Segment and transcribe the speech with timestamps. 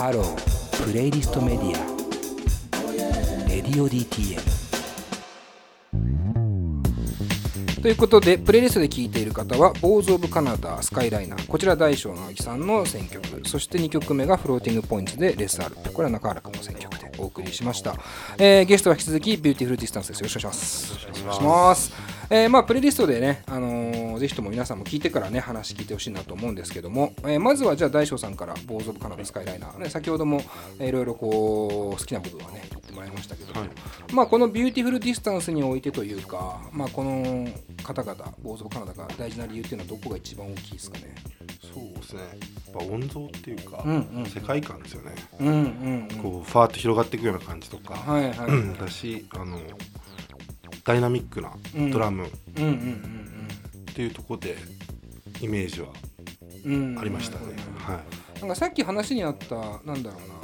[0.00, 3.48] ハロープレイリストメディア。
[3.50, 4.40] レディオ DTM
[7.82, 13.46] ということでプレイリストで聴いている方は「ボーズ・オブ・カナダ」「スカイライナー」こちら大将直樹さんの選曲。
[13.46, 17.94] そして2曲目がフローティングポイントでレスアルプこれは中原君の選曲でお送りしました、
[18.38, 20.20] えーゲストは引き続きビューティフルディスタンスです。
[20.20, 20.92] よろしくお願いします。
[21.20, 21.92] お願いします。
[22.30, 30.42] えーまあプレイリストでね、あのーぜひとも皆さんも聞いてからね話聞いてほしいなと思うんですけども、えーまずはじゃあ大将さんから「ボーズ・オブ・カナダ・スカイライナー」ね先ほども
[30.78, 33.70] えーいろいろこう好きな部分はね言ってもらいましたけども、はい。
[34.12, 37.48] まあこのビューティフルディスタンスにおいてというか、まあ、この
[37.82, 41.14] 方々ボーズ・オブ・カナダが大事な理由っていうのはどこが一番大きいですかね？
[41.72, 42.20] そうですね。
[42.20, 46.22] やっぱ音像っていうか、うんうん世界観ですよね、うんうんうん。
[46.22, 49.58] こうファーッと広がっていくような感じとか、はいはいだしあの
[50.84, 51.52] ダイナミックな
[51.92, 53.48] ドラムっうんうん
[54.00, 54.56] ていうところで
[55.42, 55.88] イメージは
[57.00, 58.00] ありましたね、は
[58.40, 60.40] なんかさっき話にあったなんだろうな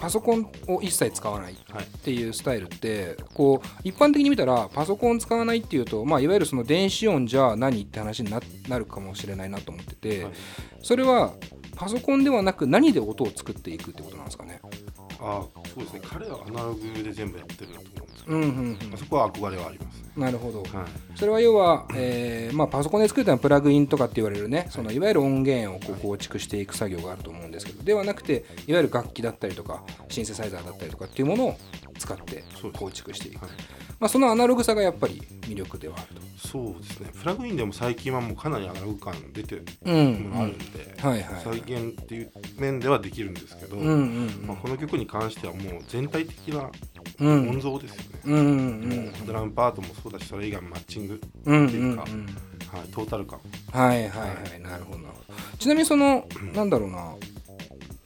[0.00, 1.52] パソコンを一切使わない。
[1.52, 1.56] っ
[2.02, 10.32] ていうスタイルってこう一般的に見たらパソコン使わないっていうと、まあ、いわゆるその電子音じゃあ何って話にななるかもしれないなと思ってて、はい。
[10.82, 11.34] それは
[11.76, 14.60] パソコンではなく何で音を作っていくってことなんですかね？
[15.20, 15.42] あ
[15.74, 16.00] そうですね。
[16.04, 18.50] 彼はアナログで全部やってると思うんですけど、うんうんう
[18.84, 18.90] ん。
[18.90, 20.06] まあそこは憧れはありますね。
[20.16, 20.62] なるほど。
[20.62, 20.68] はい。
[21.18, 24.66] それは要は、えーまあ、パソコンで作るというのはプラグインとかって言われるね。
[24.70, 28.72] そのいわゆる音源をこう構築していく作業があると思うんですけどではなくてい。
[28.72, 31.56] わゆる楽器だったりとかシンセサイザーだったりとかっていうものを
[31.98, 32.44] 使って
[32.76, 33.54] 構築していく、はい。
[33.98, 36.48] まあ、そのアナログさがやっぱり魅力ではあると。
[36.48, 37.10] そうですね。
[37.18, 46.70] プラグインでも最近はもうかなりアナログ感出てるうんものがあるんで、はいはい再現っていう面ではできるんですけど、うんうんまあ、この曲に関してはもう全体的な
[47.18, 47.48] うん。
[47.50, 49.04] 音像ですよね、うんうんうん。
[49.06, 52.26] もうドラムパートもそうだしそれ以外もマッチング、うんっていうかうん
[52.66, 53.38] はい、トータル感。
[53.72, 54.60] はいはいはい。
[54.60, 55.38] なるほどなるほど。
[55.58, 57.14] ちなみにそのなんだろうな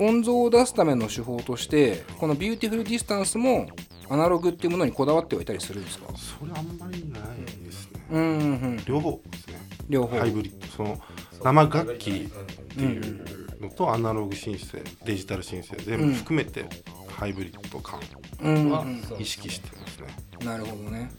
[0.00, 3.68] 音像を出すための手法としてこのビューティフルディスタンスも
[4.08, 6.06] アナログっていうものにこだわってはいたりするんですか？
[6.16, 7.22] それあんまりない
[7.64, 8.84] ですね、うんうんうん。
[8.86, 9.54] 両方ですね。
[9.88, 10.18] 両方。
[10.18, 10.66] ハイブリッド。
[10.66, 11.00] その
[11.42, 13.24] 生楽器っていう
[13.60, 16.64] のとアナログシンセデジタルシンセ全部含めて
[17.08, 18.00] ハイブリッド感
[18.42, 19.02] うんはうん。
[19.18, 20.06] 意識してますね、
[20.44, 21.10] なるほどね。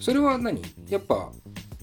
[0.00, 0.62] それは何？
[0.88, 1.30] やっぱ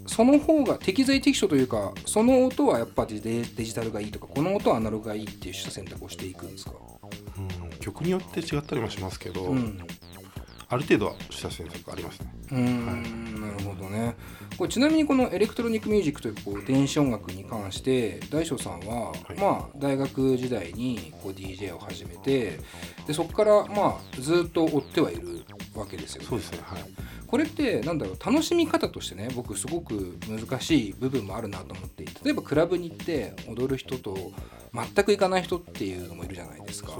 [0.08, 6.72] その方が適材適所というかその音はやっぱデデジタルがいいとかこの音はアナログがいいっていう選択をしていくんですか？
[7.38, 9.78] うん、曲によって違ったりもしますけど、うん。
[10.68, 12.34] ある程度はした選択ありますね。
[12.52, 14.16] うーんなるほどね。
[14.58, 19.40] これちなみにこのエレクトロニックミュージックというこう電子音楽に関して大将さんは、い。
[19.40, 22.60] まあ大学時代にこう DJ を始めて
[23.06, 25.46] でそこからまあずっと追ってはいる
[25.80, 26.28] わけですよね。
[26.28, 26.60] そうですね。
[26.64, 26.84] はい。
[27.28, 34.32] これってなんだろう楽しみ方としてね僕すごく難しい部分もあるなと思っていて例えばクラブに行って踊る人と
[34.74, 36.92] 全く行かない人っていうのもいるじゃないですか。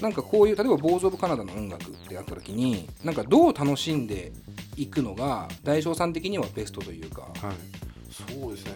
[0.00, 4.32] なんかこういう例えば「ボーズ・オブ・カナダ」の音楽ってやった時になんかどう楽しんで
[4.76, 7.22] いくのが大将さん的にはベストというか。
[7.22, 7.80] はい。
[8.10, 8.72] そうですね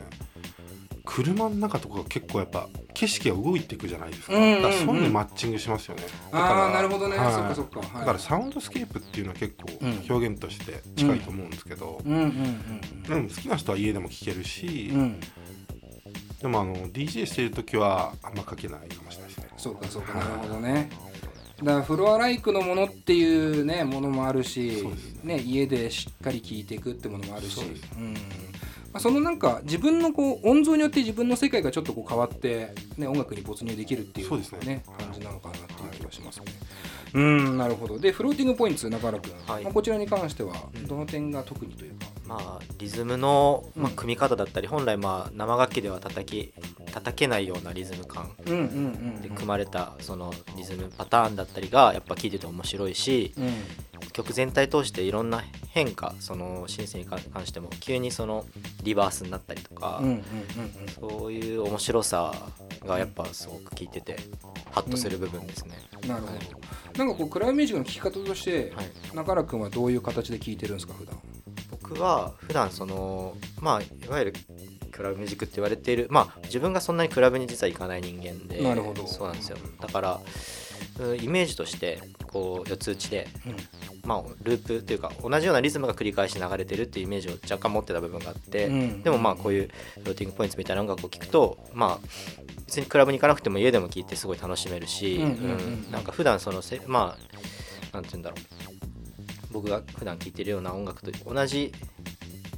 [1.05, 6.03] 車の中とか結構やっぱ景色が動いていくじゃないですか,、だからそういうのでマッチングしますよね。
[6.33, 7.33] だあからあなるほどね、はい。
[7.33, 12.15] そっかそっか、はい、だからサウンドスケープっていうのは結構うん表現として近いと思うんですけど、うん。
[13.09, 14.93] うん好きな人は家でも聴けるし、
[16.41, 19.49] でもあの DJ してる時はあんまかけないかもしれないですね。
[19.59, 20.15] そうかそうか。
[20.15, 20.89] なるほどね。
[21.63, 25.39] だからフロアライクのものっていうねものもあるしそうですね。
[25.41, 27.55] 家でしっかり聴いていくってものもあるし。
[27.55, 27.83] そうです。
[27.97, 28.17] うん
[28.95, 34.85] まあ、そのなんか自分のこう音像によって自分の世界がちょっとこう変わって、ね、音楽に没入できるっていうそうですね。
[34.97, 36.45] 感じなのかなっていう気がしますね。
[37.15, 37.99] うんなるほど。
[37.99, 39.65] でフローティングポイント中原君、はい。
[39.65, 40.55] まあ、こちらに関しては
[40.87, 46.53] どの点が特にというか、まあ、リズムの、まあうん、組み方だったり本来まあ生楽器では叩き
[46.93, 58.45] 叩けないようなリズム感うんうんうんで組まれたそのリズムパターンだったりがやっぱ聴いてて面白いしうん曲全体通していろんな変化そのシンセに関しても急にその
[58.83, 60.23] リバースになったりとか、うんうんうん
[60.95, 62.35] そういう面白さ
[62.87, 64.17] がやっぱすごく聴いてて
[64.71, 65.77] ハッとする部分ですね。
[66.03, 66.09] うん。
[66.09, 66.35] なるほど。
[66.99, 68.87] なんかこうクラブミュージックの聴き方として、はい。
[69.15, 71.19] 中原君はどういう形で聴いてるんですか普段？
[71.71, 74.35] 僕は普段そのまあいわゆる
[74.93, 79.07] クラブミュージックって言われているまあ自分がそんなにクラブに実は行かない人間でなるほど。
[79.07, 79.57] そうなんですよ。
[79.81, 80.21] だから
[81.01, 83.29] うんイメージとしてこう四つ打ちで、
[84.05, 89.03] まあ、ループというか同じようなリズムが繰り返し流れてるっていうイメージを若干持ってた部分があって、うん。
[89.03, 89.71] でもまあこういう
[90.05, 92.07] ローティングポイントみたいな音楽を聴くとまあ
[92.67, 95.25] 別にクラブに行かなくても家でも聴いてすごい楽しめるし、うん。
[95.25, 95.91] うん。
[95.91, 97.17] なんか普段そのせま
[97.93, 98.41] あなんて言うんだろう。
[99.53, 101.73] 僕が普段聴いてるような音楽と同じ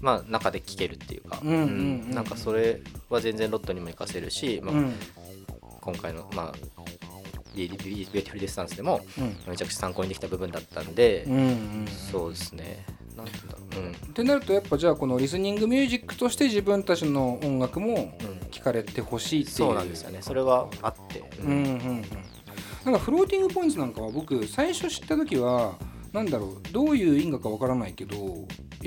[0.00, 1.64] まあ中で聴けるっていうか、うんうんうんう
[2.08, 2.10] ん。
[2.10, 4.92] なんかそれは全然ロットにも活かせるし、まあうん。
[5.80, 6.54] 今回のまあ
[7.56, 9.36] ビューティフルディスタンスでもうん。
[9.48, 12.84] めちゃくちゃ参考にできた部分だったんで、うんうんそうですね。
[13.16, 13.92] なんだろう、うん。
[13.92, 18.16] ってなるとやっぱじゃあこのリスニングミュージックとして自分たちの音楽も
[18.50, 20.18] 聴かれてほしいっていう、そうなんですよね。
[20.20, 22.04] それはあって、うんうんうん。
[22.84, 25.74] なんかフローティングポイントなんかは僕最初知った時は
[26.12, 28.18] なんだろうどういう因果かわからないけどい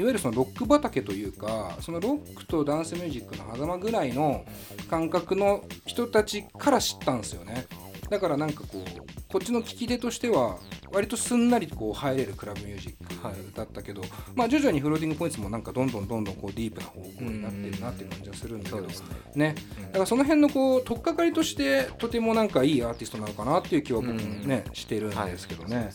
[0.01, 4.45] わゆるそのロック畑というかそのロックとダンスミュージックの狭間ぐらいの
[4.89, 7.67] 感覚の人たちから知ったんですよね
[8.09, 10.57] だからなんかこうこっちの聞き手としては
[10.91, 14.01] 割とすんなりこう入れるクラブミュージックだったけど、
[14.33, 18.87] まあ徐々にフローティングポイントもなんかどんどんどんどんこうディープな方向になってるなっていう感じはするんだけど、ね。
[19.35, 19.55] ね、
[19.87, 25.91] だからその辺のこう取っかかりとしてとてもなんかいいアーティストなのかなっていう気は僕もね、してるんですけどね、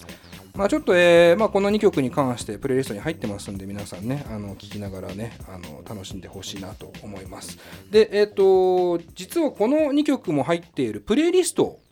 [0.54, 7.58] まあちょっと、えーまあ、この2曲に関してプレイリストに入ってますんで皆さんねあの聴きながらねあの楽しんでほしいなと思います。
[7.90, 11.83] でえっ、と実はこの2曲も入っているプレイリストを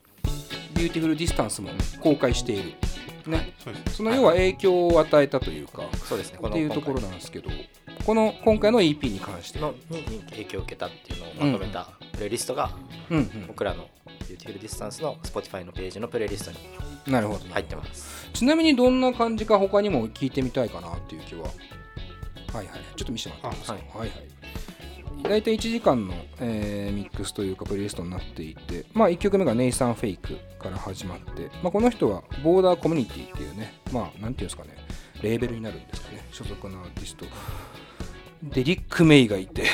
[0.83, 1.71] ビューティフルディスタンスも
[2.01, 2.73] 公開している。
[3.27, 3.53] ね。
[3.93, 6.39] その要は影響を与えたというか、そうですね。
[6.45, 7.51] っていうところなんですけど
[8.05, 9.61] この今回の EP に関して。
[9.61, 12.73] のにに影響を受けたっていうのをまとめたプレイリストが
[13.47, 13.89] 僕らの
[14.29, 16.59] ビューティフルディスタンスの Spotify のページのプレイリストに
[17.53, 18.29] 入ってます。
[18.33, 21.45] ちなみにどんな感じか他にも聞いてみたいかなっていう気は。
[21.45, 21.51] は
[22.55, 23.79] いはいちょっと見せてもらっていいですか？
[23.95, 24.42] あはいはい
[25.23, 34.77] 大体1時間の、えーミックスというかプレイリストになっていて、まあ、1曲目がネイサン・フェイクから始まって、まあ、この人はボーダーコミュニティっていうねまあなんていうんですかね
[35.23, 37.27] レーベルになるんですかね所属のアーティスト。
[38.43, 39.67] デリック・メイがいて。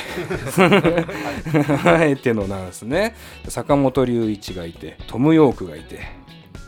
[1.83, 3.15] あえてのなんですね。
[3.47, 6.01] 坂本龍一がいてトム・ヨークがいて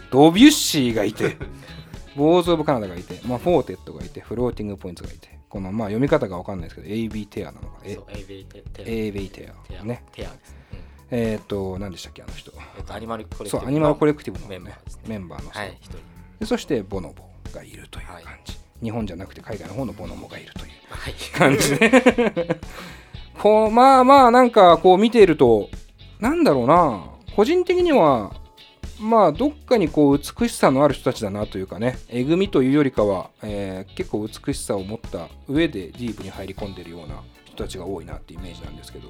[0.09, 1.37] ドビュッシーがいて
[2.17, 9.81] ボーズ・オブ・カナダがいて、まあ、フォー・テットがいてフローティング・ポイントがいてこのまあ読み方が分かんないですけど AB テアなのかえそう AV テテ AB テテア。
[9.81, 9.83] ア。
[9.83, 10.03] ね。
[10.13, 10.79] テアです、うん。
[11.11, 12.51] えっ、と何でしたっけあの人。
[12.77, 14.73] えっとアニマルコレクティブそうアニマルコレクティブの、ね、
[15.07, 15.97] メンバーの人、はい一人。
[16.39, 21.13] でそしてボノボがいるという感じ、日本じゃなくて海外の方のボノボがいるというはい。
[21.37, 22.59] 感じで
[23.37, 25.69] こうまあまあなんかこう見ていると
[26.19, 27.05] なんだろうな。
[27.35, 28.33] 個人的には
[29.01, 39.09] まあどっかにこう美しさのある人たちだなというかねえぐみというよりかは、えー結構美しさを持った上でディープに入り込んでるような人たちが多いなってイメージなんですけど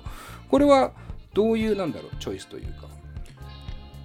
[0.50, 0.92] これは
[1.34, 2.88] どういうなんだろうチョイスというか？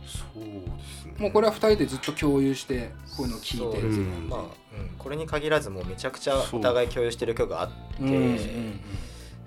[0.07, 1.15] そうですね。
[1.19, 3.81] もうこれは2人でずっと共有してこういうのを聞いて。
[3.81, 4.29] るそうん。
[4.29, 8.81] まあ、うん、これに限らずもうめちゃくちゃお互い共有してる曲があってうんうんうん。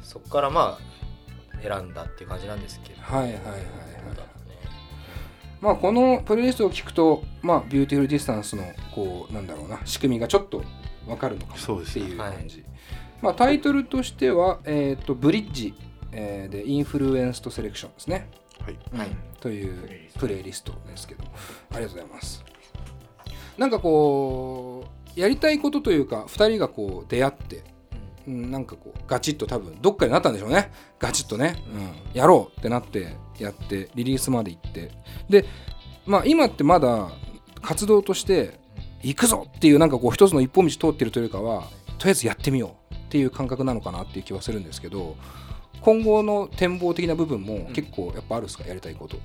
[0.01, 3.01] そこからまあ選んだっていう感じなんですけど。
[3.01, 3.61] はいはいはいはい
[5.61, 8.63] まあこのプレイリストを聞くとまあビューティフルディスタンスの
[8.93, 10.63] こうなんだろうな仕組みがちょっと
[11.07, 12.05] わかるのかなってそうですね。
[12.05, 12.63] いう感じ、
[13.21, 15.73] まあタイトルとしてはえっ、とブリッジ、
[16.11, 18.29] えーで Influenced Selection ですね。
[18.61, 18.97] はい。
[18.97, 19.09] はい。
[19.39, 20.73] というプレイリスト。
[20.87, 21.23] ですけど
[21.71, 22.43] ありがとうございます。
[23.57, 24.85] なんかこ
[25.15, 27.63] うやりたいことというか2人がこう出会って
[28.27, 30.71] うんなんかこうガチッと多分どっかになったんでしょうね。
[30.99, 34.91] ガチッとね、うん、やろうってなってやってリリースまで行って。
[35.29, 35.45] で
[36.05, 37.09] まあ今ってまだ
[37.61, 38.59] 活動として
[39.01, 41.63] 行くぞっていうなんかこう一つの一本道通ってるというかは
[41.97, 45.15] とりあえずやってみようっていう感覚なのかなっていう気はするんですけど
[45.81, 48.65] 今後の展望的な部分も結構やっぱあるんですか？
[48.67, 49.17] やりたいこと。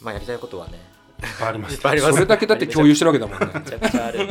[0.00, 0.78] まあやりたいことはね。
[1.22, 2.14] いっぱいありましいったぱいあります。
[2.14, 3.46] それだけだって 共有してるわけだもんね。
[3.54, 4.24] めちゃくちゃあるし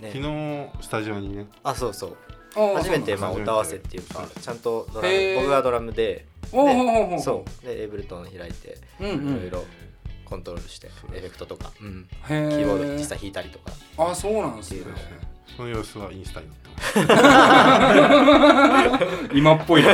[0.00, 0.12] ね。
[0.12, 1.46] 昨日スタジオにね。
[1.64, 2.16] あそうそう
[2.54, 7.20] 初めてまあ音合わせっていうかちゃんとドラム僕がドラムでおうほうほうほう。
[7.20, 7.66] そう。
[7.66, 9.12] でエイブルトン開いていろ
[9.46, 9.64] いろ
[10.24, 12.06] コントロールしてエフェクトとかうん。
[12.26, 13.72] キーボード実際弾いたりとか。
[13.98, 14.82] あそうなんですね。
[15.56, 17.18] その様子はインスタに載ってま
[19.30, 19.34] す。
[19.36, 19.82] 今っぽい。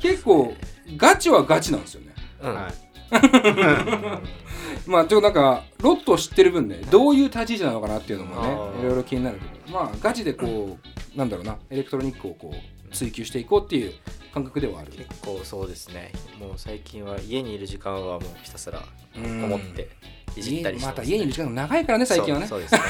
[0.00, 0.54] 結構
[0.96, 2.14] ガチはガチなんですよね。
[2.42, 2.54] うん。
[2.54, 2.91] はい
[4.86, 10.78] まあちょっとなんかロットを知ってる分ねどういう立ち位置なのかなっていうのもねいろいろ気になるけどまあガチでこ
[11.14, 13.92] うなんだろうなエレクトロニックをこう追求していこうっていう
[14.32, 14.92] 感覚ではある。
[14.92, 16.12] 結構そうですね。
[16.38, 19.40] もう最近は家にいる時間はもうひたすらこうん。
[19.42, 19.88] もって
[20.36, 22.46] いじったりしてまた家にいる時間が長いからね最近はね。
[22.46, 22.80] そうですね。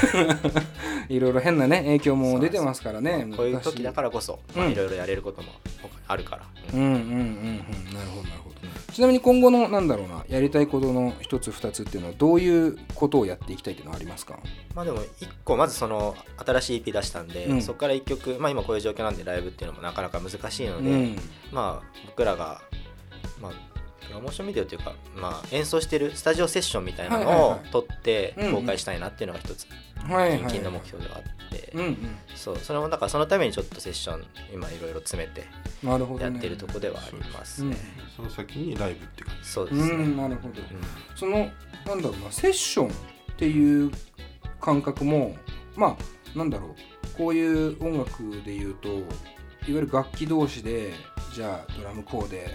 [1.09, 4.73] いろいろ変なね影響も出てますからねこういう時だからこそまあうん。
[4.73, 5.49] いろいろやれることも
[6.07, 6.47] あるから。
[6.75, 7.95] うんうんうんうん。
[7.95, 8.42] なるほどなるほど
[8.93, 14.39] ちなみに今後のなんだろうなやりたいことの一つ二つっていうのはどういうことをやっていきたいっていうのはありますか？
[14.75, 17.63] まあでも一個まずその新しい EP 出したんで、うん。
[17.63, 21.17] そこから一曲まあ今こういう状況なんでライブっていうのもなかなか難しいので、うん。
[21.51, 22.61] まあ僕らが
[23.41, 23.53] まあ
[24.13, 31.73] プロモーションビデオというか、まあ、演奏してるスタジオセッションみたいなのを撮って公開したいなっていうのが一つ近々の目標ではあって、
[32.35, 35.47] そうそれもだからそのためにちょっとセッション今いろいろ詰めて
[35.83, 36.33] なるほどね。
[36.33, 37.71] やってるとこではありますうん。
[37.71, 37.77] ね。
[38.15, 39.49] その先にライブって感じ。
[39.49, 39.83] そうですね。
[39.91, 40.61] うんなるほど。
[40.61, 41.17] うん。
[41.17, 41.51] その
[41.87, 42.93] なんだろうなセッションっ
[43.37, 43.91] ていう
[44.61, 45.35] 感覚も
[45.77, 45.97] ま
[46.35, 47.17] あなんだろう。
[47.17, 49.03] こういう音楽でいうといわ
[49.67, 50.93] ゆる楽器同士で
[51.35, 52.49] じゃあドラムこうで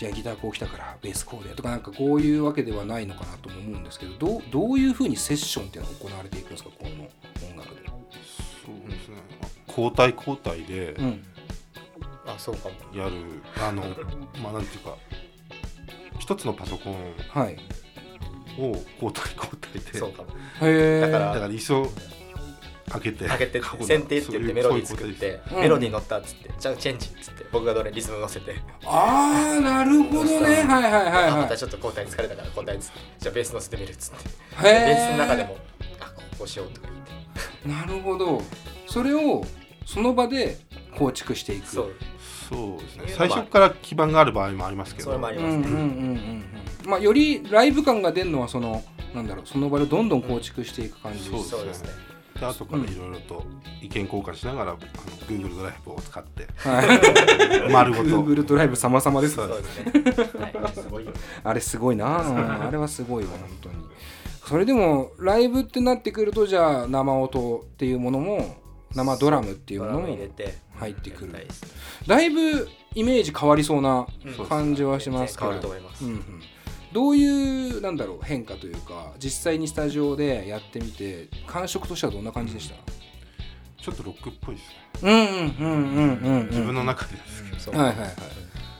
[0.00, 6.90] じゃあギターこう来たからベースこうでとかなんかこういうわけではないのかなとも思うんですけどどうどういうふうにセッションっていうのが行われていくんですかこの
[7.50, 7.82] 音楽で。
[7.84, 9.16] そうですね
[9.68, 11.22] 交代交代でうん
[12.24, 12.74] あそうかも。
[12.98, 13.12] やる、
[13.62, 13.82] あの
[14.42, 14.96] まあなんていうか
[16.18, 16.94] 一つのパソコン
[17.28, 17.58] はい、
[18.58, 18.68] を
[19.02, 20.30] 交代交代でそうかも。
[20.62, 21.86] へえだからだから一生
[22.90, 25.60] 開けて開けてこう選定って言ってメロディー作ってうん。
[25.60, 28.54] メロディー乗ったっつってじゃあチェンジっつって僕がどれリズム乗せて。
[28.84, 30.38] ああなるほどね。
[30.38, 31.30] はいはいはいあはい。
[31.42, 34.16] またちょっと交代疲れたから交代っつってじゃあベース乗せてみるっつって。
[34.62, 35.56] ベースの中でも
[36.00, 36.88] あこうしようとか
[37.64, 37.90] 言って。
[37.90, 38.42] なるほど。
[38.86, 39.44] それを
[39.86, 40.58] その場で
[40.96, 41.68] 構築していく。
[41.68, 41.94] そう。
[42.48, 43.04] そうですね。
[43.16, 45.06] 最初から基盤がある場合もありますけど。
[45.06, 46.90] それもありうんうんうんますねうんうん。
[46.90, 48.82] まあよりライブ感が出るのはその
[49.14, 51.90] なんだろうその場でどんどん構築していく感じそうそうですね
[52.40, 53.44] で後からいろいろと
[53.82, 54.78] 意見交換しながら、あの
[55.28, 56.82] Google ドライブを使っては
[57.68, 57.70] い。
[57.70, 58.04] 丸ごと。
[58.04, 59.34] Google ドライブ様々です。
[59.34, 59.92] そうですね。
[60.60, 60.72] はい。
[60.72, 61.12] すごいよ
[61.44, 62.22] あれすごいな。
[62.22, 63.74] うんあれはすごいわ本当に。
[64.46, 68.56] それでもライブってなってくるとじゃあ生音っていうものも
[68.94, 71.32] 生ドラムっていうものもム入れて入ってくる。
[71.32, 71.68] やりたいですね。
[72.06, 74.46] だいぶイメージ変わりそうなうん。
[74.46, 75.50] 感じはしますけど。
[75.50, 76.04] 変わると思います。
[76.04, 76.42] うんうん、
[76.92, 82.74] どういうなんだろう変化というか実際にスタジオでやってみて感触としてはどんな感じでした？
[83.82, 84.76] ちょっとロックっぽいですね。
[85.02, 88.10] うんうんうんうんうん自分の中でですけど、そうはいはいはい。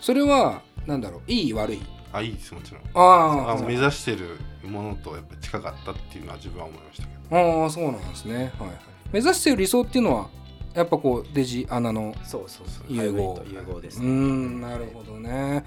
[0.01, 1.83] それはなんだろういい悪い？
[2.13, 2.83] あいいですもちろん。
[2.95, 3.65] あー。
[3.65, 7.63] あ目指してるものとやっぱ近かったっていうのは自分は思いましたけど。
[7.63, 8.35] ああそうなんですね。
[8.35, 8.79] はいはい。
[9.13, 10.29] 目指してる理想っていうのは
[10.75, 12.85] やっぱこうデジアナのそうそうそう。
[12.93, 13.41] 融合。
[13.81, 14.07] ですね。
[14.07, 15.65] んなるほどね。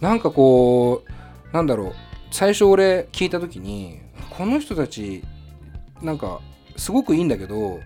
[0.00, 1.10] なんかこう
[1.52, 1.92] なんだろう。
[2.30, 4.00] 最初俺聞いた時に
[4.30, 5.22] この人たち
[6.02, 6.40] なんか
[6.76, 7.80] すごくいいんだけど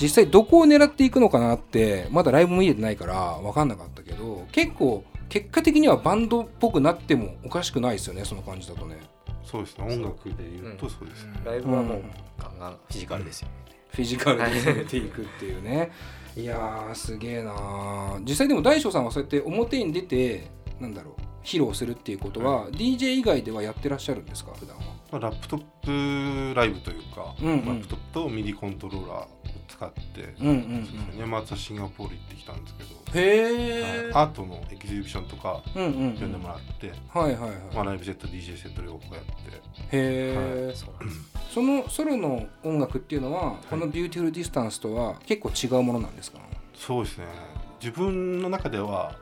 [0.00, 8.96] 実際どこを狙っていくのかなってまだライブも見れてないから分かんなかったけど結構結果的にはバンドっぽくなってもおかしくないですよねその感じだとね。
[9.44, 9.84] そうですね。
[9.84, 13.48] 音楽で言うとそうですね、ライブはもううんガンガンフィジカルですよ
[13.90, 15.90] フィジカルで攻めていくっていうね。
[16.36, 18.20] いやーすげえなー。
[18.24, 24.52] 実際でも大将さんはそうやって表に出てなんだろう披露するっていうことは、DJ 以外ではやってらっしゃるんですか？
[24.52, 24.82] 普段は。
[25.12, 27.66] まあ、ラップトップライブというか、うんうん。
[27.66, 29.28] ラップトップとミディコントローラーを
[29.66, 30.88] 使って、うんうんうん。
[31.18, 39.58] 年末はシンガポール行ってきたんですけど、へえアートのエキシビションとか呼んでもらって、はいはいはい、まあ、ライブセット DJ セット両方やってへ
[39.92, 41.20] え、そうなんです。
[41.54, 46.38] そのソロの音楽っていうのは、この「ビューティフルディスタンス」とは結構違うものなんですか？
[46.76, 47.24] そうですね。
[47.80, 49.16] 自分の中では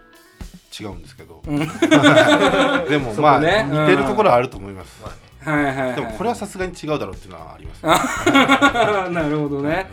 [0.81, 1.59] 違うんですけど、うん。
[2.89, 5.95] でもまあ、ね似てるところはあると思います、まあねはいはいはい。
[5.97, 7.83] でもこれはさすがに違うだろうっていうのはあります、
[9.13, 9.87] なるほどね。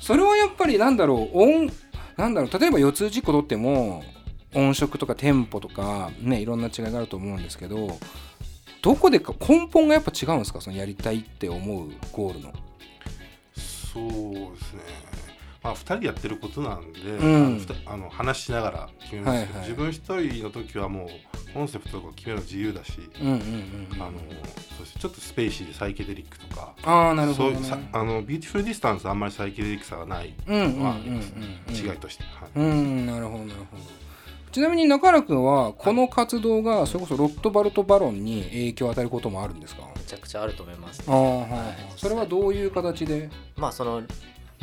[0.00, 1.70] それはやっぱりなんだろう音
[2.16, 4.04] なんだろう例えば四つ打ちっこ取っても
[4.54, 7.98] 音色とかテンポとかねいろんな違いがあると思うんですけど
[8.82, 10.60] どこでか根本がやっぱ違うんですか？
[10.60, 12.52] そのやりたいって思うゴールの。
[13.56, 14.80] そうですね
[15.66, 17.66] まあ2人でやってることなんで、ん。
[17.86, 19.46] あのあの話しながら決めます。
[19.46, 19.68] けど、はいはい。
[19.68, 21.08] 自分一人の時はもう
[21.52, 24.12] コンセプトとか決めるの自由だし、うんうんうんあの
[24.78, 26.74] そしてちょっとスペーシーでサイケデリックとか。
[26.84, 31.74] ああなるほど、ね、そうあのビューティフルディスタンスはあんまりサイケデリックさがないはありますねうん。
[31.74, 32.50] 違いとして、はい。
[32.54, 33.82] うんなるほどなるほど。
[34.52, 39.82] ちなみに中原君はこの活動がそれこそロットバルト・バロンに影響を与えることもあるんですか？
[39.96, 41.74] めちゃくちゃあると思いますああはいはい。
[41.96, 43.28] それはどういう形で？
[43.56, 44.02] まあその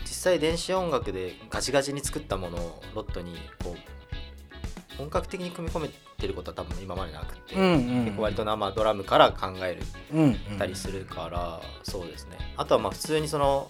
[0.01, 9.81] 実際電子音楽でガチガチに作ったものをロットにこう本格的に組み込めてることは多分今までなくて、うんうん結構割と生ドラムから考える
[10.13, 12.37] うんたりするから、そうですね。
[12.57, 13.67] あとはまあ普通にその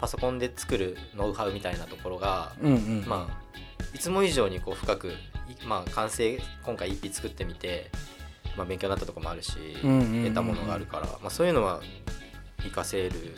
[0.00, 3.44] パソコンで作るノウハウみたいなところが、うんうんまあ
[3.94, 5.12] いつも以上にこう深く、い
[5.66, 7.90] まあ、完成今回 EP 作ってみて、
[8.56, 10.24] まあ、勉強になったところもあるし、うんうんうんうん。
[10.24, 11.80] 得たものがあるから、まあ、そういうのは
[12.58, 13.36] 活かせる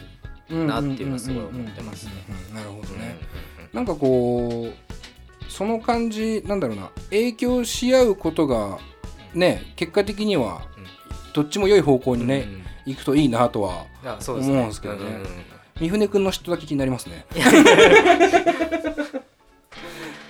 [0.48, 2.12] なっていうのはすごい思ってますね。
[2.54, 3.18] なるほどね
[3.72, 8.78] なんかこうその感じなんだろうな影響し合うことが
[9.34, 10.62] ね結果的には
[11.34, 12.46] どっちも良い方向にね、
[12.86, 13.84] 行くといいなとは
[14.20, 15.26] そうですね思うんですけどねうんうんうん
[15.78, 17.26] 三船君の人だけ気になりますね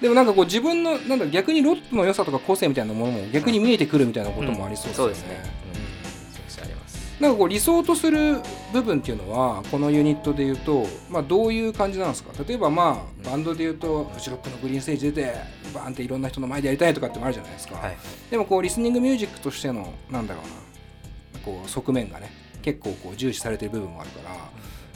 [0.01, 4.95] でもなんかこう自分のなんだ逆にロットの良さとか個性みたいなものも逆に見えてくるみたいなこともありそうですね。
[4.97, 5.41] そうですね。
[5.69, 6.96] うん、そうしてあります。
[7.21, 8.41] なんかこう理想とする
[8.73, 12.33] 部分っていうのはこのユニットでいうと、まあ、どういう感じなんですか？
[12.47, 15.35] 例えばまあバンドでいうとフジロックのグリーンステージ出て
[15.73, 17.97] バーンっていろんな人の前でやりたいとかってもあるじゃないですか、はい
[18.31, 21.41] でもこうリスニングミュージックとしてのなんだろうな。
[21.45, 22.31] こう側面がね
[22.63, 24.37] 結構こう重視されてる部分もあるから、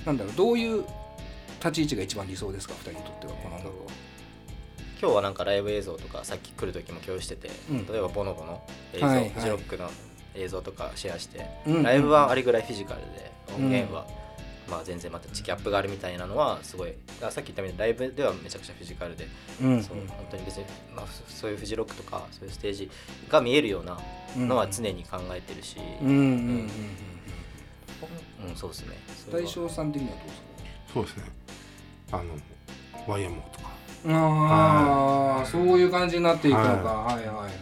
[0.05, 0.85] なんだろうどういう
[1.61, 3.73] 立ち位置が一番理想ですか？2人にとってはこの音楽は。
[5.01, 7.87] 今日はなんかライブ映像とかさっき来る時も共有してて、うん。
[7.87, 8.63] 例えばボノボの
[8.93, 9.31] 映像、はいはい。
[9.31, 9.89] フジロックの
[10.35, 14.07] 映像とかシェアして、うんうんライブはあれぐらいフィジカルで音源は、
[14.71, 19.27] まあ、全然またギャップがあるみたいなのはすごいあさっき言ったみたいにライブではめちゃくちゃフィジカルで、
[19.63, 22.91] うんそう本当に別に、まあ、そそういうフジロックとかそういうステージ
[23.29, 23.99] が見えるような
[24.37, 26.71] のは常に考えてるし、うんうんうんうん
[28.49, 28.57] うん。
[28.57, 28.97] そうですね。
[29.33, 30.43] 大将さん的にはどうですか？
[30.95, 31.23] そうですね。
[32.13, 33.71] あの YMO とか。
[34.09, 37.53] ああ、そういう感じになっていくのか、はい、はいはいはいはい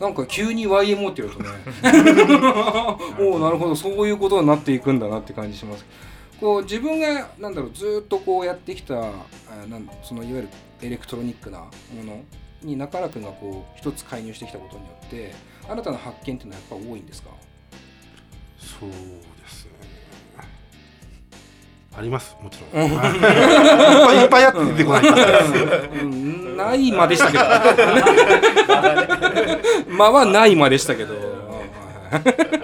[0.00, 1.48] なんか急に YMO って言うとね。
[3.20, 3.76] おおなるほど。
[3.76, 5.84] そういうことになっていくんだなって感じします。
[6.40, 9.10] こう自分がなんだろうずーっとこうやってきたあ
[9.68, 10.48] なんそのいわゆる
[10.82, 11.68] エレクトロニックなも
[12.04, 12.20] の
[12.62, 15.32] に中原君がこう一つ介入してきたことによって
[15.68, 17.30] 新たな発見っていうのはやっぱ多いんですか？
[18.58, 18.90] そう
[21.96, 22.90] ありますもちろん。
[22.90, 25.02] いっぱいいっぱいあって出てこない。
[26.02, 26.56] うん。
[26.56, 27.44] ないまでしたけど。
[29.94, 31.14] 間はないまでしたけど。
[32.10, 32.18] あ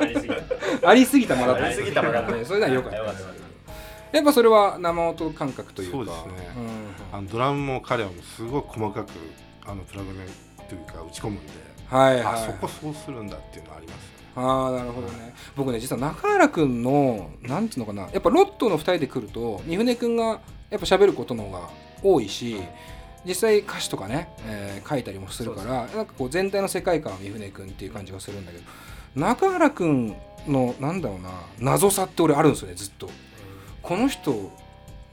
[0.05, 0.45] りすぎた。
[0.89, 1.53] ありすぎた間だ。
[1.55, 2.21] ったありすぎた間だ。
[2.23, 2.97] ったねそれならよかった。
[2.97, 5.97] やっぱそれは生音感覚というか。
[5.97, 6.51] そうですね。
[6.57, 7.19] うん。
[7.19, 9.11] あのドラムも彼はもうすごい細かく
[9.65, 10.27] あのプラグメ
[10.69, 11.53] というか打ち込むんで、
[11.89, 12.25] はいはい。
[12.25, 15.35] あそこそうするんだっていうのはありますねああなるほどね。
[15.57, 21.69] 僕ね実は中原くんのなんていうのかなやっぱロットの2人で来ると三船くんがやっぱ喋ることの方が
[22.03, 22.57] 多いし
[23.25, 28.65] 実際歌詞とかね、えー書いたりもするからなんかこう全体の世界観は三船くんっていう感じがするんだけど
[29.15, 30.17] 中原くん
[30.49, 33.11] のなんだろうな謎さって俺あるんですよねずっと。
[33.83, 34.51] この人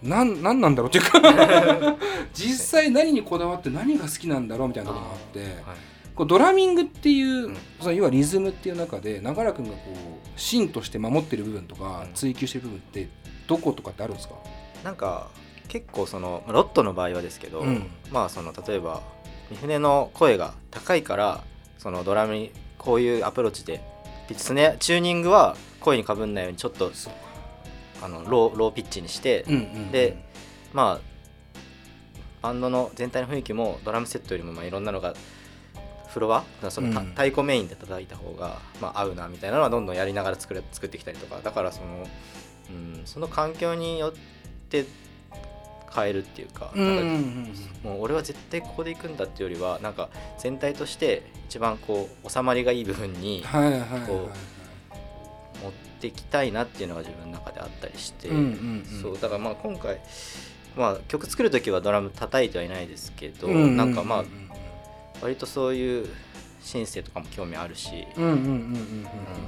[0.01, 1.19] なんなんなんだろうっていうか
[2.33, 5.77] 実際何にこだわって何が好きなんだろうみたいなところがあってはい
[6.17, 7.57] こうドラミングっていう、うん。
[7.79, 12.13] その要はリズムっていう中で長良君がこう芯として守ってる部分とかうん。
[12.13, 13.07] 追求してる部分って
[13.47, 14.35] どことかってあるんですか、
[14.83, 15.29] なんか
[15.67, 17.89] 結構そのロットの場合はですけど、うん。
[18.11, 19.03] まあその例えば
[19.51, 21.43] 三船の声が高いから
[21.77, 23.81] そのドラムにこういうアプローチで
[24.35, 26.91] スネチューニングは声にかぶんないようにちょっと
[28.01, 29.91] あのローローピッチにして、うんうん。
[29.91, 30.17] で
[30.73, 31.17] まあ
[32.41, 35.13] バンドの全体の雰囲気もドラムセットよりもまあいろんなのが
[36.07, 37.07] フロアそのたうん。
[37.07, 42.07] 太鼓メインで叩いた方が、まあ、合うなみたいなのはどんどんやりながら作れ作ってきたりとかだからその、
[42.69, 44.13] うん、その環境によっ
[44.69, 44.85] て
[45.93, 46.71] 変えるっていうか,、
[47.83, 53.43] もう俺は絶対ここで行くんだっていうよりはなんか全体として一番こう収まりがいい部分に
[54.05, 54.29] こ
[55.63, 58.29] 持ってきたいなっていうのが自分の中であったりして、
[59.01, 59.99] そうだからまあ今回、
[60.75, 64.25] まあ、曲作る時はドラム叩いてはいないですけど、なんかまあ
[65.21, 66.07] 割とそういう
[66.61, 68.51] シンセとかも興味あるし、うんうんうんうんうん。
[68.51, 69.07] うん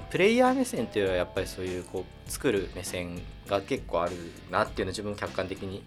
[0.09, 4.13] プレイヤー目線っていうよりはやっぱりそういうこう作る目線が結構ある
[4.49, 5.83] なっていうのを自分客観的に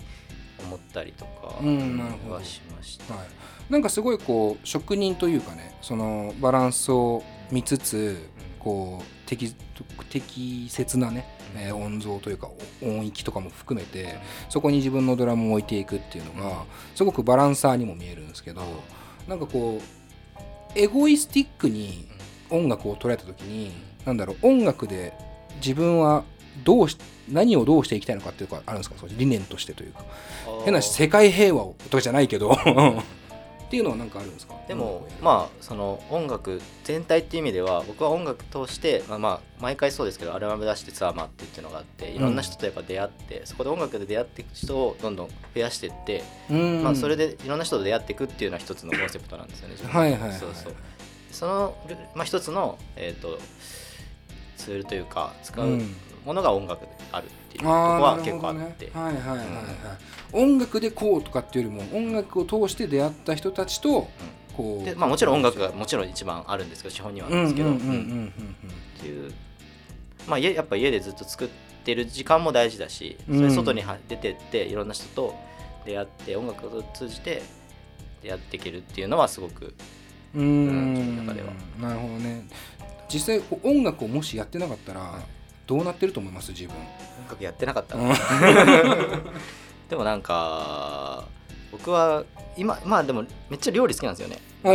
[0.65, 3.15] 思ったりとかはしました。
[3.15, 8.17] はい、なんかすごいこう職人というかねそのバランスを見つつ
[8.61, 9.55] こう適
[10.09, 12.49] 適切なね、えー音像というか
[12.83, 14.19] 音域とかも含めて
[14.49, 16.65] そこに自分のドラムを置いていくっていうのが
[16.95, 18.63] すごくバランサーにも見えるんですけど
[19.29, 22.09] なんかこうエゴイスティックに
[22.51, 23.73] 音楽を捉えた時に
[24.05, 25.13] なんだろう音楽で
[25.57, 26.25] 自分は
[26.65, 26.97] どうし
[27.31, 28.97] 何をどうしていきたいのかっていうかあるんですか？
[29.17, 30.05] 理念としてというか。
[30.65, 32.51] 変な話世界平和をとかじゃないけど
[33.73, 34.55] っていうのは何かあるんですか？
[34.69, 46.83] でもまあその音楽全体っていう意味では僕は音楽通してまあまあ毎回そうですけどアルバム出してツアー回ってっていうのがあっていろんな人とやっぱ出会ってそこで音楽で出会っていく人をどんどん増やしていってうん。
[46.83, 50.33] まあそれでいろんな人と出会っていくっていうのは一つのコンセプトなんですよねはいはいはい。
[50.39, 50.75] そうそう。
[51.31, 51.75] その
[52.15, 53.39] まあ一つのえっと
[54.59, 55.97] ツールというか使ううん。
[56.27, 58.87] ものが音楽であるっていうとこあは結構あって。
[58.87, 58.93] ね。
[58.95, 59.47] はいはいはいはい、
[60.33, 64.09] 音楽でこうとかっていうよりも音楽を通して出会った人たちと
[64.57, 68.29] こうでまあもちろん音楽がもちろん一番あるんですけど資本にはあるんですけどうんうんうんうんうん。
[68.29, 69.33] っていう。
[70.27, 71.49] まあ家やっぱ家でずっと作っ
[71.85, 75.35] てる時間も大事だしそれ外には出てっていろんな人と
[75.85, 77.43] 出会って音楽を通じて
[78.23, 79.75] 出会っていけるっていうのはすごく
[80.35, 80.43] うん。
[80.43, 81.53] ううん中では。
[81.81, 82.47] なるほどね。
[83.09, 85.21] 実際音楽をもしやってなかったら
[85.67, 86.51] どうなってると思います？
[86.53, 86.75] 自分。
[86.77, 86.83] 音
[87.31, 88.01] 楽やってなかったう
[89.89, 91.25] でもなんか
[91.71, 92.25] 僕は
[92.57, 94.39] 今まあでもめっちゃ料理好きなんですよね。
[94.65, 94.73] あ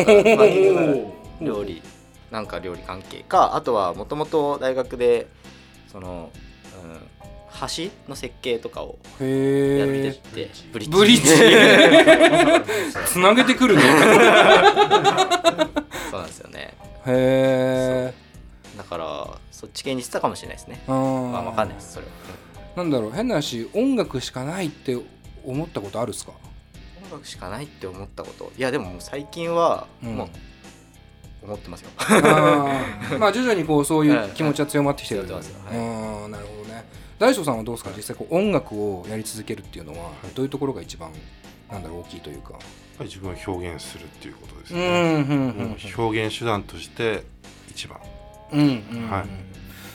[1.43, 1.82] 料理。
[2.32, 5.28] なんか料理関係かあとはもともと大学で
[5.91, 6.30] その、
[6.84, 6.97] うん、
[7.78, 9.26] 橋の設計とかをや
[9.86, 10.97] っててブリッジ。
[10.97, 11.28] ブリッジ。
[13.08, 13.88] つなげてくるねそ
[16.17, 16.73] うなんですよね。
[17.06, 18.13] へえ
[18.75, 20.82] だからそっち系にしてたかもしれないですね。
[20.88, 20.97] あま
[21.39, 22.06] あわかんないいですそれ。
[22.06, 22.12] は、
[22.75, 24.97] なんだろう変な話音楽しかないって
[25.45, 26.34] 思ったことあるっすか？
[27.01, 28.51] うん音楽しかないって思ったこと？
[28.58, 30.15] いやでも最近はうん。
[30.15, 30.27] もう
[31.43, 31.91] 思ってますよ、
[33.19, 35.25] まあ徐々にこうそういう気持ちは強まってきてる。
[35.25, 36.84] 強まってますよあーなるほどね。
[37.19, 37.91] 大将さんはどうですか？
[37.95, 41.12] 実際こう音楽をやり続けるっていうのはどういうところが一番
[41.71, 42.60] なんだろう大きいというか？
[42.99, 47.23] 自分を表現するっていうことですうんね、うん表現手段として
[47.69, 47.99] 一番
[48.51, 49.10] うんうんうん。
[49.10, 49.25] はい。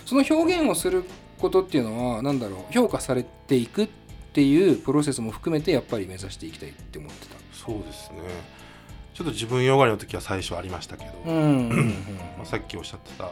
[0.04, 1.04] その表現をする
[1.38, 3.88] ことっていうのはなんだろう評価されていくっ
[4.32, 7.36] ていうプロセスも含めてやっぱり目指していきたいって思ってた。
[7.52, 8.18] そうですね。
[9.14, 11.94] ちょっと自分よがりの時は最初ありましたけど、うんうん
[12.38, 13.30] まあ、さっきおっしゃってた、ま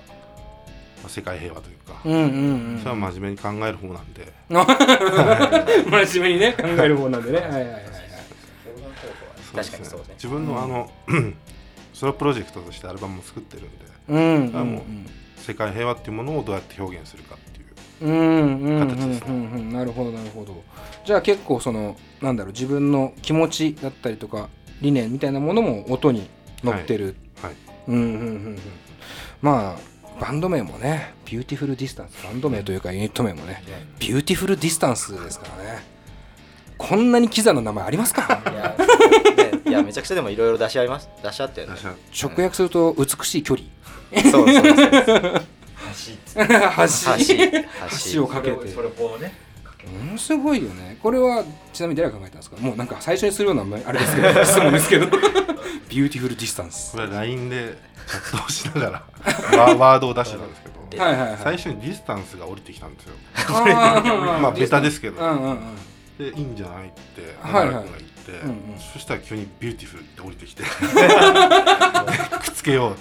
[1.07, 2.27] あ、世界平和というか、うんうんう
[2.77, 7.39] んそれは真面目に考える方なんで、 真面目にね考える方なんでね。
[7.41, 7.83] はいはいはいはい。
[9.55, 10.15] 確かにそうですね。
[10.15, 10.91] 自分のあの、
[11.93, 14.47] ソロプロジェクトとしてアルバムも作ってるんでうん。
[14.49, 14.83] うんあもう
[15.37, 18.11] 世界平和っていうものをどうやって表現するかっていう。
[18.11, 18.15] うん。
[18.15, 18.61] うん。
[18.61, 18.81] うん。
[18.81, 18.89] うん。
[18.89, 20.63] 形ですねなるほどなるほど。
[21.05, 24.49] じゃあ結構そのなんだろう自分の気持ちだったりとか
[24.81, 26.29] 理念みたいなものも音に
[26.63, 27.53] 乗ってる、はい。
[27.89, 27.95] うん。
[27.95, 28.03] うん。
[28.03, 28.11] うん。
[28.11, 28.15] う
[28.51, 28.59] ん。
[29.41, 33.63] まあバンド名もねビューティフルディスタンスバンド名というかユニット名もね
[33.99, 35.83] ビューティフルディスタンスですからね。
[36.77, 38.43] こんなにキザな名前ありますか？
[38.51, 38.87] いや,、ね、
[39.71, 41.09] いやめちゃくちゃでもいろいろ出し合います。
[41.23, 41.69] 出し合ってる。
[41.69, 41.75] ね
[42.21, 43.69] 直訳すると美しい距離。
[44.31, 45.43] そうそうそう
[45.91, 46.13] 橋。
[46.27, 46.87] 橋。
[46.87, 48.15] 橋。
[48.15, 48.25] 橋。
[48.25, 48.69] をかけて。
[48.69, 49.33] それをこうね
[49.65, 49.93] かけて。
[49.93, 50.99] ものすごいよね。
[51.03, 52.57] これはちなみに誰が考えたんですか？
[52.59, 55.07] もうなんか最初にするようなあれですけど 質問ですけど。
[55.89, 59.03] ビューティフルディスタンスこれは LINE でチャットをしなが
[59.51, 61.39] らワワードを出してたんですけどはいはいはい。
[61.43, 63.15] 最初にディスタンスが降りてきたんですよ。
[64.41, 65.21] まあベタですけど。
[65.21, 65.77] うんうんうん。
[66.17, 67.75] でいいんじゃないってはいはい。
[67.75, 68.79] 中原君が言うんうん。
[68.93, 72.97] そしたら急にビューティフルって降りてきてでくっつけよ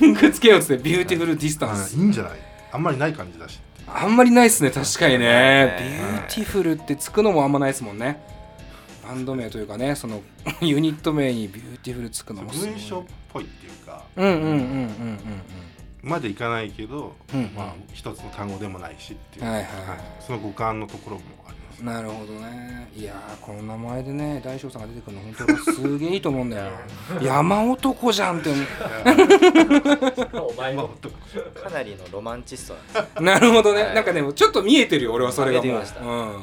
[0.00, 1.94] うくっつけようっつってビューティフルディスタンス。
[1.96, 2.32] いいんじゃない？
[2.72, 5.76] あんまりない感じだしあんまりないっすね確かにね。
[5.78, 8.22] ビューティフルってつくのもあんまないですもんね。
[9.04, 10.22] バンド名というかねその
[10.62, 12.70] ユニット名にビューティフルつくのもすごい。
[12.70, 14.02] 文章っぽいっていうか。
[14.16, 15.18] うんうんうんうんうん
[16.04, 19.98] までいかないけど、うんまあ一つの単語でもないしっていう、はいはいはい。
[20.18, 22.90] その五感のところもありますうんなるほどね。
[22.94, 26.70] いやーこの名前でね大将さんが出てくるの本当すげえいいと思うんだよ。
[27.22, 28.64] 山男じゃんって思う。
[30.50, 30.90] お前も
[31.62, 33.22] かなりのロマンチストなんですよ。
[33.22, 33.94] なるほどね、はい。
[33.94, 36.42] なんかでもちょっと見えてるよ俺はそれがもう、うん、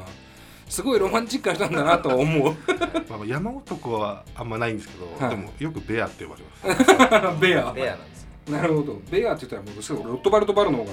[0.68, 2.54] すごいロマンチックな人なんだなとは思う。
[3.08, 5.36] まあ、山男はあんまないんですけど、はい。
[5.36, 6.42] でもよくベアって呼ばれ
[6.74, 7.40] ます。
[7.40, 7.72] ベア。
[7.72, 8.28] ベアなんですよ。
[8.56, 9.00] なるほど。
[9.10, 10.84] ベアって言ったらもうすぐロットバルトバルの方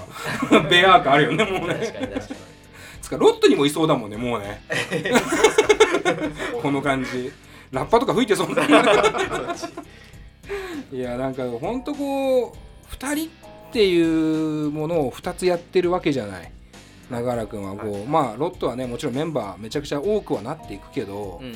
[0.50, 0.70] が。
[0.70, 2.57] ベア感あるよねもう確ねかに確かに
[3.08, 4.62] つかロットにもいそうだもんねもうね。
[6.62, 7.32] この感じ。
[7.72, 8.66] ラッパとか吹いてそうだ
[10.92, 13.30] いやなんかほんとこう2人っ
[13.74, 16.52] ていうものを2つやってるわけじゃない。
[17.10, 21.56] 永原君はこう、まあロットはねもちろんメンバーめちゃくちゃ多くはなっていくけど、うんうん。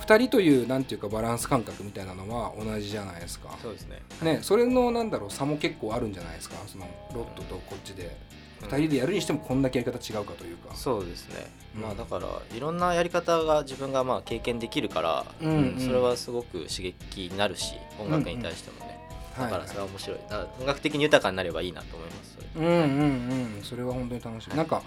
[0.00, 3.56] 2人というなんていうかバランス感覚みたいなのは同じじゃないですか。
[3.62, 4.02] そうですね。
[4.22, 6.56] ねそれのなんだろう差も結構あるんじゃないですか。
[6.66, 8.16] そのロットとこっちで
[8.64, 10.74] 2人でやるにしてもこんだけやり方違うかというか。
[10.74, 11.46] そうですね、
[11.76, 11.82] うん。
[11.82, 15.80] まあだからいろんなやり方が自分がまあ経験できるから、うんうん。
[15.80, 18.98] それはすごく刺激になるし音楽に対してもね、
[19.38, 20.18] だからそれは面白い。
[20.28, 22.66] だから音楽的に豊かになればいいなと思いますそれ。
[22.66, 23.62] うんうんうん。
[23.62, 24.82] それは本当に楽しいなんか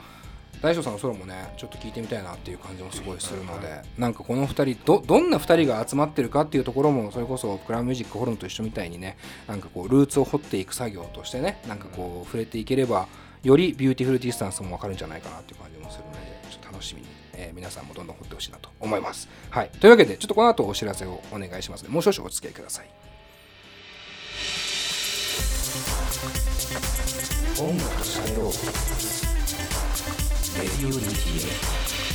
[0.62, 13.08] 大将さんのソロもねちょっと聞いてみたいなっていう感じもすごいするのでなんかこの2人どどんな2人が集まってるかっていうところもそれこそクラウンミュージックホルンと一緒みたいにねなんかこうルーツを掘っていく作業としてねなんかこう触れていければ
[13.48, 16.18] よりビューティフルディスタンスも分かるんじゃないかなっていう感じもするので
[16.52, 19.30] ちょっと楽しみに、えー皆さんもどんどん掘ってほしいなと思います。
[19.50, 22.90] はい、というわけでちょっとこの後お知らせをお願いしますのでもう少々お付き合いください。
[27.60, 28.52] 音楽と喋ろう
[30.60, 32.07] レディオ DTA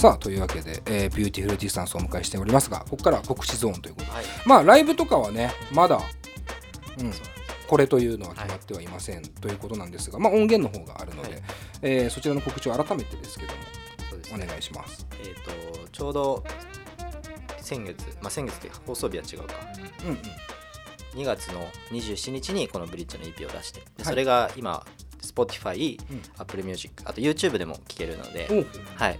[0.00, 4.24] さあというわけで、えービューティフルディスタンスをお迎えしておりますがここからは告知ゾーンということではい。
[4.46, 6.00] まあライブとかはねまだ、
[6.98, 7.12] うん、
[7.68, 11.42] これというのは決まってはいません、ということなんですが、まあ、音源の方があるので、はい。
[11.82, 13.58] えーそちらの告知を改めてですけども
[14.38, 14.46] ね。
[14.46, 15.06] 願いします。
[15.22, 16.44] えっ、とちょうど
[17.60, 19.54] 先月まあ先月で放送日は違うか。
[20.04, 20.18] うんうん。
[21.20, 21.60] 2月の
[21.90, 24.86] 27日にこのブリッジの EP を出してそれが今
[25.20, 26.22] Spotify、うん。
[26.38, 28.48] Apple Music あと YouTube でも聴けるので、
[28.96, 29.18] はい、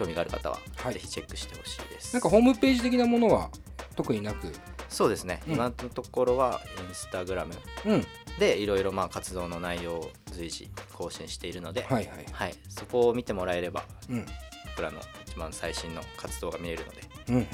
[0.00, 0.94] 興味がある方ははい。
[0.94, 3.50] ぜひチェックしてほしいです、なんかホームページ的なものは
[3.96, 4.50] 特になく？
[4.88, 5.54] そうですね、うん。
[5.54, 8.06] 今のところはインスタグラムうん。
[8.38, 12.26] でいろいろまあ活動の内容を随時更新しているので、はいはい。
[12.32, 14.26] はい、そこを見てもらえればうん。
[14.70, 17.46] 僕らの一番最新の活動が見えるのでうんうんうん。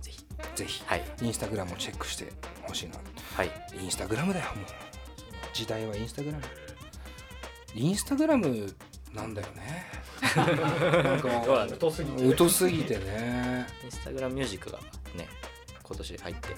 [0.00, 0.24] ぜひ。
[0.54, 1.02] ぜひはい。
[1.22, 2.94] インスタグラムをチェックしてほしいな。
[3.34, 3.50] はい。
[3.82, 4.66] インスタグラムだよもう。
[5.52, 6.44] 時代はインスタグラム。
[7.74, 8.74] インスタグラム
[9.16, 9.86] なんだよね。
[10.36, 13.66] なんかどうなんだ遠すぎて疎すぎてね。
[13.82, 14.78] インスタグラムミュージックが
[15.16, 15.26] ね
[15.82, 16.48] 今年入って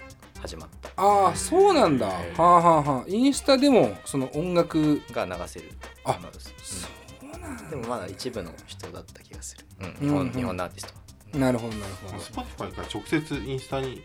[0.41, 2.07] 始まっああそうなんだ。
[2.07, 3.05] はあはあはあ。
[3.07, 5.71] インスタでもその音楽たが流せる
[6.05, 6.53] あものです。
[7.21, 11.39] そうなんうんでもまだ一部の人だった気がする、うん、うんうん日本日本のアーティストは。
[11.39, 12.17] なるほどなるほど。
[12.17, 14.03] Spotify から直接インスタに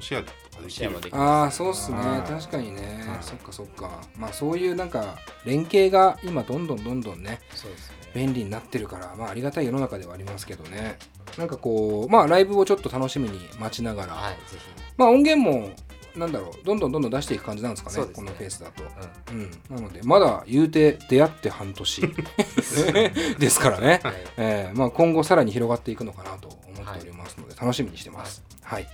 [0.00, 0.90] シェアとかできる。
[1.12, 1.96] ああそうっすね。
[1.98, 3.04] はい確かにね。
[3.06, 3.18] はい。
[3.20, 4.00] そっかそっか。
[4.16, 7.96] まあそういうなんか連携が今どんどんどんどんねそうですね。
[8.14, 10.98] 便利になってるからまあありがたい世の中ではありますけどね。
[11.38, 14.58] なんかこうまあライブをちょっと楽しみに待ちながら、はいぜ
[14.96, 15.70] まあ音源も
[16.16, 18.12] なんだろうどんどんどんどん出していく感じなんですかねね。
[18.14, 18.88] このペースだと、ひ、
[19.32, 19.50] うん。
[19.70, 22.02] うん、なのでまだ言うて出会って半年
[23.38, 24.14] ですからね、はい。
[24.36, 28.86] えーまあ、今後さらに広がっていくのかなと思っておりますので、楽しみにしてます、はい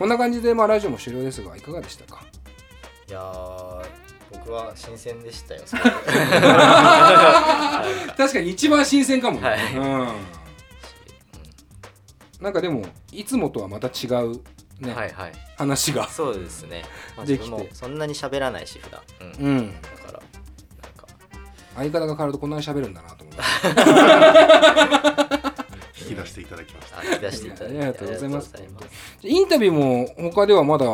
[0.00, 2.22] こんな感じで、まあ、ラジオも終了ですがいかがでしたか？
[3.06, 3.84] いやー
[4.32, 5.60] 僕は新鮮でしたよ
[8.16, 9.76] 確かに一番新鮮かもね、はい。
[9.76, 10.08] うん、
[12.40, 14.40] なんかでもいつもとはまた違う
[14.80, 15.32] ね、はいはい。
[15.58, 16.08] 話が。
[16.08, 16.82] そうですね、
[17.14, 17.50] まあ、できて。
[17.50, 19.46] 自分もそんなに喋らないし普段、うん。
[19.46, 19.82] うん。
[19.82, 20.22] だからなん
[20.96, 21.06] か。
[21.76, 23.42] 相方が変わるとこんなに喋るんだなと思って
[26.22, 26.98] 出していただきました。
[26.98, 27.78] あ引き出していただいて。
[27.78, 28.50] ありがとうございます。
[28.54, 29.28] ありがとうございます。
[29.28, 30.86] インタビューも他ではまだ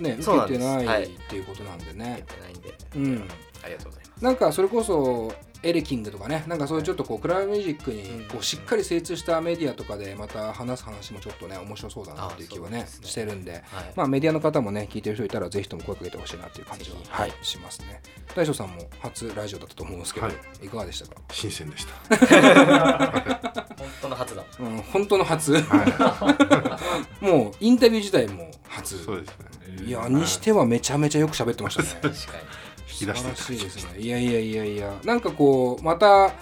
[0.00, 0.58] ねそうなんです。
[0.58, 1.04] 受けてない、はい。
[1.04, 3.28] っていうことなんでやねってないんで、うん。
[3.64, 4.24] ありがとうございます。
[4.24, 8.28] なんかそれこそエレキングとかねなんかそういうちょっとこうクラブミュージックにうん。
[8.28, 12.86] こうしっかり精通したメディアとかでまた話す話もちょっとね面白そうだなっていう気はねね。
[13.02, 13.52] してるんで。
[13.52, 13.62] はい、
[13.96, 16.96] まあメディアの方もね聞いてる人いたらぜひとも声かけてほしいなっていう感じは
[17.42, 18.00] しますね。
[18.34, 20.68] 大将さんも初ラジオだったと思うんですけど、、はい。
[20.68, 21.94] かがでしたか、新鮮でした。
[23.78, 24.44] 本当の初だ。
[24.60, 25.54] うん、本当の初。
[25.62, 26.78] は
[27.20, 29.02] もうインタビュー自体もい初。
[29.04, 29.86] そうですね。
[29.86, 31.88] いやにしてはめちゃめちゃよく喋ってましたね。
[31.88, 32.12] 確かに。
[32.12, 32.67] 引
[32.98, 36.32] き出して素晴らしいですねいやいやいやいやなんかこうまた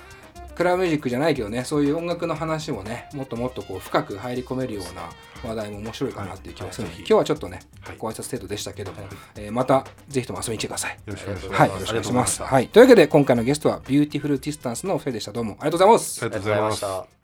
[0.54, 5.02] クラブミュージックじゃないけどねそういう音楽の話もねもっともっとこう深く入り込めるような
[5.46, 9.02] 話題も面白いかなっていう気がするので、はい今日はちょっとね、はいご挨拶程度でしたけども、
[9.36, 10.94] えーまたぜひとも遊びに来てください。
[10.94, 12.42] よろしくお願いしますはい、よろしくお願いします。
[12.42, 15.32] はい、というわけで今回のゲストはビューティフルディスタンスのお二人でした。
[15.32, 16.24] どうもありがとうございます。
[16.24, 17.16] ありがとうございますありがとうございました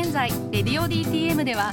[0.00, 1.72] 現在レディオ DTM では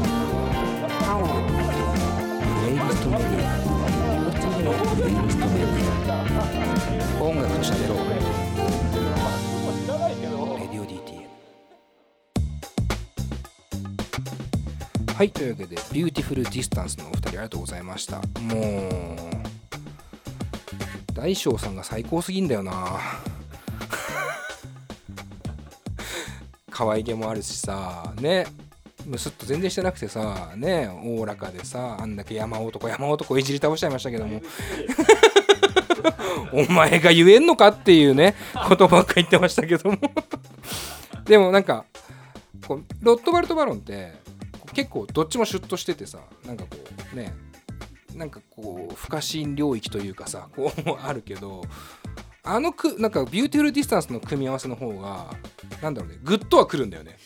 [7.19, 8.01] 音楽と喋ろう。
[15.21, 18.17] はい、というわけで、ビューティフルディスタンスのお二人ありがとうございました。
[18.17, 18.25] もう、
[21.13, 22.99] 大将さんが最高すぎんだよな。
[26.71, 28.47] 可愛げもあるしさね
[29.05, 34.41] むすっと全然してなくてさねおおらかでさあんだけ山男山男いじり倒しちゃいましたけども。
[36.53, 38.35] お前が言えんのかっていうね
[38.67, 39.97] ことばっか言ってましたけども。
[41.25, 41.85] でもなんか
[42.67, 44.13] こうロットバルト・バロンって
[44.73, 46.77] 結構どっちもシュッとしててさなんかこ
[47.13, 47.33] うね
[48.15, 51.63] なんかこう不可侵領域というかさこうあるけど
[52.43, 55.27] あのくなんかビューティフルディスタンスの組み合わせの方が
[55.81, 57.17] なんだろうねグッとはくるんだよね。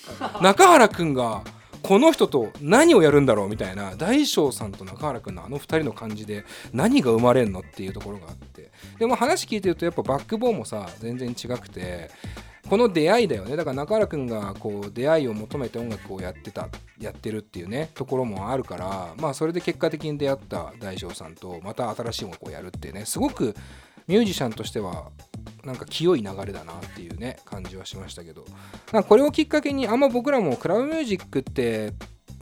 [0.41, 1.41] 中原くんが
[1.85, 6.43] この人と何をやるんだろうみたいな大将さんと中原くんのあの2人の感じで
[6.73, 8.71] 何が生まれんのっていうところがあって。
[8.97, 12.09] でも話聞いてるとやっぱバックボーンもさ全然違くて
[12.67, 13.55] この出会いだよね。
[13.55, 16.69] だから中原くんがこう出会いを求めて音楽をやってた
[16.99, 23.53] やってるっていうねところもあるからまあそれで結果的に出会った大将さんとまた新しい音楽をやるっていうねすごく
[24.07, 25.09] ミュージシャンとしては
[25.63, 28.45] なんか清い流れだなっていうね感じはしましたけど。
[28.91, 31.93] なんかこれをきっかけにあんま僕らもクラブミュージックって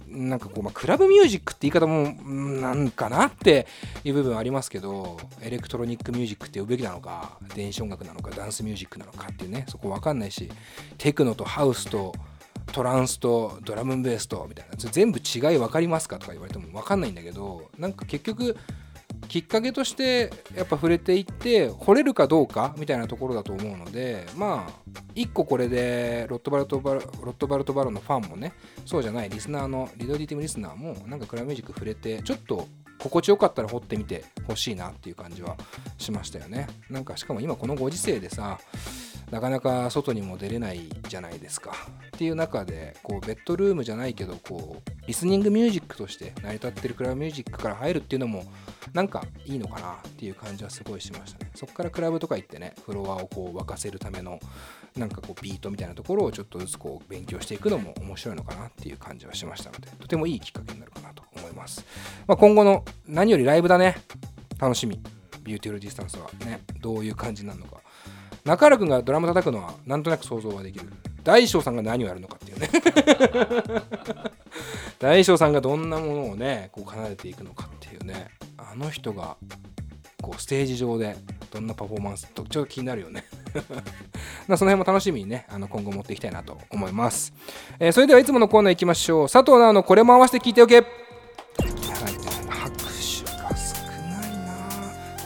[0.07, 2.13] なんかこう、まあ、クラブミュージックって言い方も
[2.61, 3.65] なんかなって
[4.03, 10.49] いう部分ありますけどエレクトロニックミュージックって呼ぶべきなのか電子音楽なのかダンスミュージックなのかっていうねそこ分かんないし
[10.97, 12.13] テクノとハウスと
[12.71, 18.55] トランスとドラムベースとみたいな全部違い分かりますかとか言われても分かんないんだけどなんか結局
[19.27, 28.53] きっかけとしてやっぱ触れていって惚れるかどうかみたいなところだと思うのでまあ一個これでロットバルトバロロットバルトバロのファンもね
[28.85, 32.67] そうじゃないリスナーのリドディティムリスナーもなんかクラブミュージック触れてちょっと
[32.99, 35.57] 心地よかったら掘ってみてほしいなっていう感じは
[35.97, 36.67] しましたよね。
[36.89, 38.59] なんかしかも今このご時世でさ
[39.33, 41.71] なかなか外にも出れないじゃないですか。
[42.05, 48.45] っていう中でこうベッドルームじゃないけどこうリスニングミュージックとして成り立ってるクラブミュージックから入るっていうのも
[48.93, 51.49] なんかいいのかなっていう感じはすごいしましたね。
[51.55, 54.39] そこからクラブとか行ってねフロアをこう沸かせるための
[54.95, 61.83] なんかこうビートみたいなところをちょっとずつこう勉強していくのも面白いのかなっていう感じはしましたのでとてもいいきっかけになるかなと思います、
[62.27, 63.97] まあ、今後の何よりライブだね。
[64.59, 65.01] 楽しみ。
[65.43, 67.82] ビューティフルディスタンスはねどういう感じになるのか。
[68.45, 70.85] 中原君がドラム叩くのはなんとなく想像はできる。
[71.23, 72.69] 大将さんが何をやるのかっていうね。
[74.99, 78.29] 大将さんがどんなものをねこう奏でていくのかっていうね。
[78.57, 79.37] あの人が
[80.21, 81.15] こうステージ上で
[81.51, 83.23] どんなパフォーマンスとちょっと気になるよね。
[84.47, 87.33] まその辺も楽しみにねあの今後持っていきたいなと思います、
[87.79, 89.29] えー、それではいつものコーナー行きましょう。
[89.29, 90.89] 佐藤直のこれも合わせて聞いておけ、拍
[91.69, 91.87] 手
[93.31, 93.75] が少
[94.09, 94.57] ないな。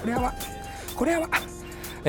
[0.01, 0.33] これは
[0.95, 1.46] これは。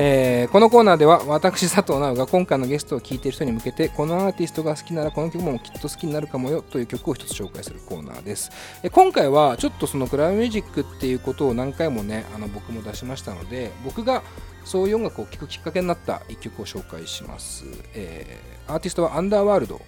[0.01, 8.49] えー、このコーナーでは私佐藤直が今回のゲストを聴いている人に向けてこのアーティストが好きならこの曲もきっと好きになるかもよという曲を一つ紹介するコーナーです、
[8.81, 14.23] え今回はちょっとそのクラブミュージックっていうことを何回もねあの僕も出しましたので僕が
[14.63, 19.81] そういう音楽を聴くきっかけになった一曲を紹介します、えー、アーティストはアンダーワールド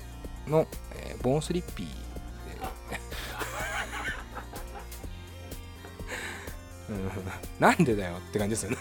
[0.46, 2.01] の、えー、ボーンスリッピー
[7.60, 8.78] なんでだよって感じですよね。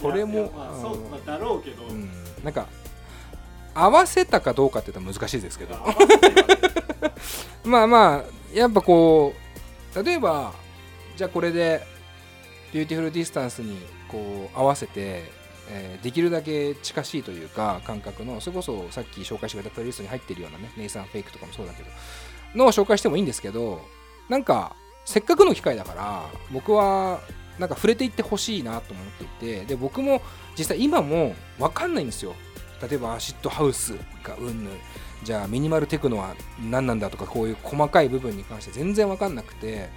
[0.00, 2.10] これも、まあ、そう、まあ、だろうけど、うん、
[2.44, 2.68] なんか
[3.74, 5.76] 合わせたかどうかって言ったら難しいですけど。
[7.64, 9.34] まあまあやっぱこ
[9.94, 10.54] う例えば
[11.16, 11.82] じゃあこれで
[12.72, 15.24] ビューティフルディスタンスにこう合わせて、
[15.70, 21.90] えー、できるだけ近しいというか感覚のそれこそさっき紹介してくれたプレイリストに入ってるようなねネイサンフェイクとかもそうだけど
[22.54, 23.82] のを紹介してもいいんですけど
[24.28, 24.74] なんか
[25.08, 27.20] せっかくの機会だから僕は
[27.58, 30.20] なんか触れていってほしいなと思っていてで僕も
[30.54, 32.34] 実際今も分かんないんですよ。
[32.86, 34.70] 例えばアシッドハウスがうんぬ
[35.24, 39.88] じゃあミニマルテクノは何なんだとかこういう細かい部分に関して全然分かんなくて。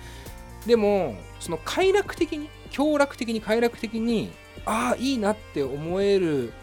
[0.66, 4.32] でもその快楽的に強楽的に快楽的に
[4.64, 6.54] ああいいなって思える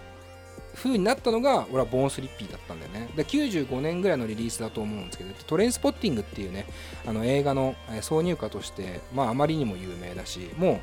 [0.78, 3.08] 風になったのが俺はボーンスリッピーだったんだよね。
[3.16, 6.66] で95年ぐらいのリリースだと思うんですけどトレインスポッティングっていうね
[7.06, 10.80] あの映画の挿入歌としてまああまりにも有名だしもう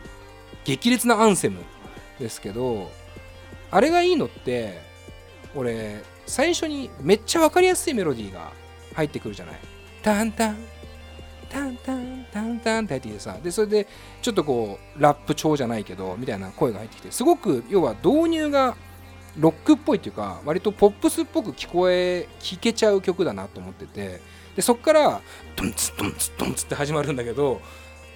[0.66, 1.62] 激烈なアンセム
[2.20, 2.92] ですけど
[3.72, 4.80] あれがいいのって
[5.56, 8.52] 俺最初にめっちゃ分かりやすいメロディーが
[8.94, 9.60] 入ってくるじゃない。
[10.02, 10.58] タンタン
[11.50, 13.88] タンタンタンタンって入ってきてさでそれで
[14.22, 18.76] ちょっとこうラップ調じゃないけどみたいな声が入ってきてすごく要は導入が
[19.38, 24.22] ロックっぽいっていうか割とポップスっぽく聞こえ聞けちゃう曲だなと思ってて
[24.56, 25.22] でそっから
[25.56, 27.62] ドンツドンツドンツって始まるんだけど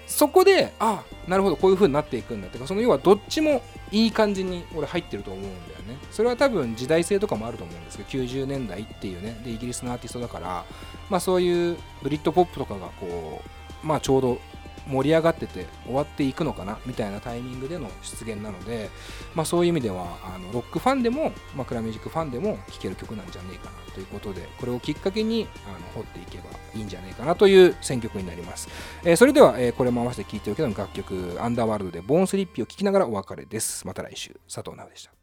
[0.10, 2.58] そこであなるほどこういう風になっていくんだって。
[2.58, 6.00] かその要はどっちもいい感じに俺入ってると思うんだよね。
[6.12, 10.66] それは多分時代性とかもあると思うんですけど90年代っていうねでイギリスのアーティストだから
[11.12, 13.42] まあそういうブリッドポップとかがこ
[13.84, 14.40] うまあちょうど
[14.88, 18.90] 盛り上がってて終わっていくのかなみたいなタイミングでの出現なので、
[19.36, 28.70] まあ、そういう意味ではあのロックファンでも、まあ、クラミュージックファンでも聴ける曲なんじゃねえかなということでこれをきっかけにあの掘っていけばいいんじゃねえかなという選曲になります、
[29.04, 33.86] えー、それでは、えー、これも合わせて聴いておけの楽曲「アンダーワールド」でボーンスリッピーを聴きながらお別れです。
[33.86, 34.40] また来週。
[34.48, 35.19] 佐藤直でした。